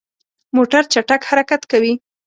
[0.55, 1.93] موټر چټک حرکت کوي.